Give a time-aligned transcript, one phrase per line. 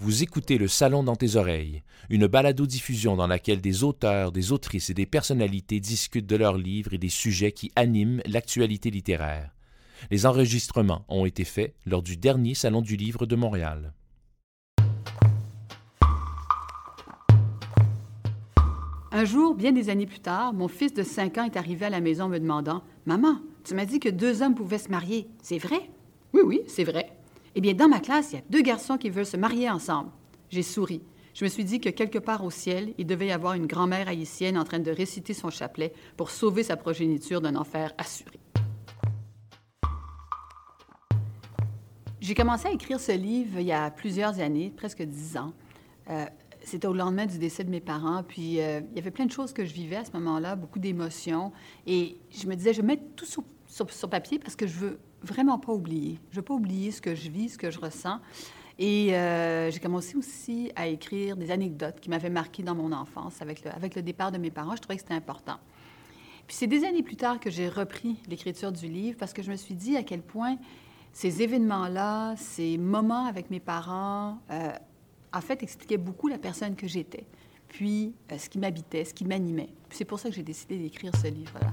[0.00, 4.90] Vous écoutez Le Salon dans tes oreilles, une balado-diffusion dans laquelle des auteurs, des autrices
[4.90, 9.50] et des personnalités discutent de leurs livres et des sujets qui animent l'actualité littéraire.
[10.12, 13.92] Les enregistrements ont été faits lors du dernier Salon du Livre de Montréal.
[19.10, 21.90] Un jour, bien des années plus tard, mon fils de 5 ans est arrivé à
[21.90, 25.26] la maison me demandant Maman, tu m'as dit que deux hommes pouvaient se marier.
[25.42, 25.90] C'est vrai
[26.34, 27.10] Oui, oui, c'est vrai.
[27.54, 30.10] Eh bien, dans ma classe, il y a deux garçons qui veulent se marier ensemble.
[30.50, 31.02] J'ai souri.
[31.34, 34.08] Je me suis dit que quelque part au ciel, il devait y avoir une grand-mère
[34.08, 38.40] haïtienne en train de réciter son chapelet pour sauver sa progéniture d'un enfer assuré.
[42.20, 45.52] J'ai commencé à écrire ce livre il y a plusieurs années, presque dix ans.
[46.10, 46.26] Euh,
[46.64, 49.30] c'était au lendemain du décès de mes parents, puis euh, il y avait plein de
[49.30, 51.52] choses que je vivais à ce moment-là, beaucoup d'émotions,
[51.86, 53.24] et je me disais, je vais mettre tout
[53.68, 56.18] sur, papier parce que je veux vraiment pas oublier.
[56.30, 58.18] Je veux pas oublier ce que je vis, ce que je ressens.
[58.78, 63.42] Et euh, j'ai commencé aussi à écrire des anecdotes qui m'avaient marqué dans mon enfance
[63.42, 64.76] avec le, avec le départ de mes parents.
[64.76, 65.58] Je trouvais que c'était important.
[66.46, 69.50] Puis c'est des années plus tard que j'ai repris l'écriture du livre parce que je
[69.50, 70.56] me suis dit à quel point
[71.12, 74.70] ces événements-là, ces moments avec mes parents, euh,
[75.32, 77.26] en fait, expliquaient beaucoup la personne que j'étais,
[77.68, 79.70] puis euh, ce qui m'habitait, ce qui m'animait.
[79.90, 81.72] C'est pour ça que j'ai décidé d'écrire ce livre-là.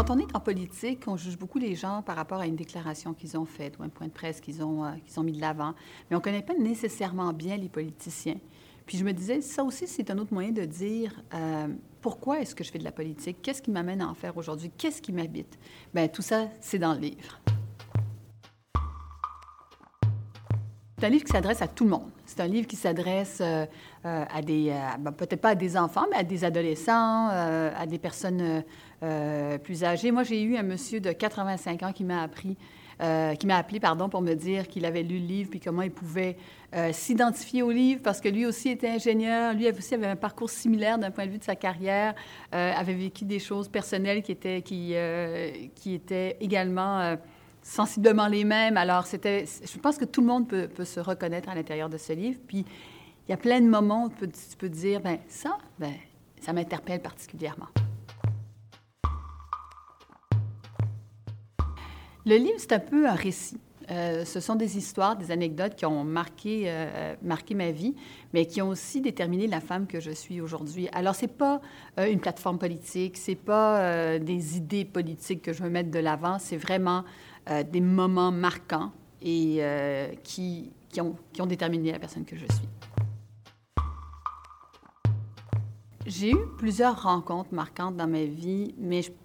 [0.00, 3.12] Quand on est en politique, on juge beaucoup les gens par rapport à une déclaration
[3.12, 5.42] qu'ils ont faite ou un point de presse qu'ils ont, euh, qu'ils ont mis de
[5.42, 5.74] l'avant,
[6.08, 8.38] mais on ne connaît pas nécessairement bien les politiciens.
[8.86, 11.68] Puis je me disais, ça aussi, c'est un autre moyen de dire euh,
[12.00, 14.70] pourquoi est-ce que je fais de la politique, qu'est-ce qui m'amène à en faire aujourd'hui,
[14.78, 15.58] qu'est-ce qui m'habite?
[15.92, 17.38] Bien, tout ça, c'est dans le livre.
[21.00, 22.10] C'est un livre qui s'adresse à tout le monde.
[22.26, 23.64] C'est un livre qui s'adresse euh,
[24.04, 27.98] euh, à des, ben, peut-être pas à des enfants, mais à des adolescents, à des
[27.98, 28.62] personnes
[29.02, 30.10] euh, plus âgé.
[30.10, 32.58] Moi, j'ai eu un monsieur de 85 ans qui m'a appris,
[33.00, 35.80] euh, qui m'a appelé, pardon, pour me dire qu'il avait lu le livre puis comment
[35.80, 36.36] il pouvait
[36.74, 40.50] euh, s'identifier au livre parce que lui aussi était ingénieur, lui aussi avait un parcours
[40.50, 42.14] similaire d'un point de vue de sa carrière,
[42.52, 44.94] avait vécu des choses personnelles qui étaient, qui,
[45.74, 47.16] qui étaient également
[47.62, 48.76] sensiblement les mêmes.
[48.76, 51.98] Alors, c'était, je pense que tout le monde peut, peut, se reconnaître à l'intérieur de
[51.98, 52.38] ce livre.
[52.46, 52.64] Puis,
[53.28, 54.16] il y a plein de moments où tu
[54.56, 55.92] peux, tu dire, ben ça, ben
[56.40, 57.68] ça m'interpelle particulièrement.
[62.26, 63.58] Le livre, c'est un peu un récit.
[63.90, 67.94] Euh, ce sont des histoires, des anecdotes qui ont marqué, euh, marqué ma vie,
[68.32, 70.88] mais qui ont aussi déterminé la femme que je suis aujourd'hui.
[70.92, 71.60] Alors, c'est pas
[71.98, 76.38] euh, une plateforme politique, c'est pas des idées politiques que je veux mettre de l'avant,
[76.38, 77.04] c'est vraiment
[77.70, 79.60] des moments marquants et
[80.22, 82.68] qui, qui, ont, qui ont déterminé la personne que je suis.
[86.06, 89.16] J'ai eu plusieurs rencontres marquantes dans ma vie, mais je ne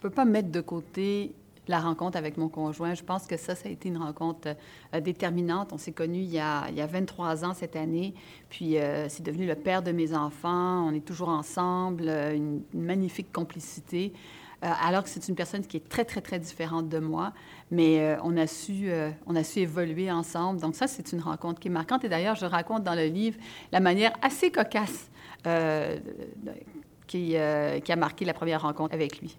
[0.00, 1.34] peux pas mettre de côté
[1.68, 2.94] la rencontre avec mon conjoint.
[2.94, 4.48] Je pense que ça, ça a été une rencontre
[4.94, 5.72] euh, déterminante.
[5.72, 8.14] On s'est connus il y, a, il y, a, 23 ans cette année,
[8.50, 10.86] puis euh, c'est devenu le père de mes enfants.
[10.86, 14.12] On est toujours ensemble, euh, une, magnifique complicité.
[14.64, 17.32] Alors que c'est une personne qui est très, très, très différente de moi,
[17.70, 18.90] mais on, a su,
[19.26, 20.60] on a su évoluer ensemble.
[20.60, 22.04] Donc ça, c'est une rencontre qui est marquante.
[22.04, 23.36] Et d'ailleurs, je raconte dans le livre
[23.72, 25.10] la manière assez cocasse
[27.06, 27.36] qui,
[27.84, 29.36] qui a marqué la première rencontre avec lui.